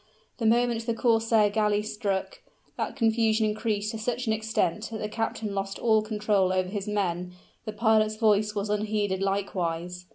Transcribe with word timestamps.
The 0.39 0.47
moment 0.47 0.87
the 0.87 0.95
corsair 0.95 1.51
galley 1.51 1.83
struck, 1.83 2.39
that 2.75 2.95
confusion 2.95 3.45
increased 3.45 3.91
to 3.91 3.99
such 3.99 4.25
an 4.25 4.33
extent 4.33 4.89
that 4.91 4.97
the 4.97 5.07
captain 5.07 5.53
lost 5.53 5.77
all 5.77 6.01
control 6.01 6.51
over 6.51 6.69
his 6.69 6.87
men; 6.87 7.33
the 7.65 7.71
pilot's 7.73 8.15
voice 8.15 8.55
was 8.55 8.71
unheeded 8.71 9.21
likewise. 9.21 10.07